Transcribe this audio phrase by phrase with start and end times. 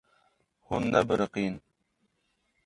[0.67, 1.55] Hûn nebiriqîn.